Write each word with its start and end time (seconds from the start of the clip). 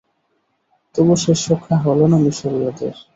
তবু 0.95 1.13
শেষরক্ষা 1.23 1.75
হলো 1.85 2.05
না 2.11 2.17
মিসরীয়দের। 2.23 2.95